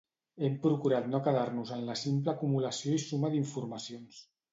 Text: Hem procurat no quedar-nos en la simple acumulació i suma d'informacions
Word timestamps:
Hem 0.45 0.53
procurat 0.61 1.09
no 1.09 1.19
quedar-nos 1.27 1.73
en 1.75 1.83
la 1.89 1.97
simple 2.03 2.33
acumulació 2.37 2.95
i 2.97 3.03
suma 3.05 3.31
d'informacions 3.35 4.19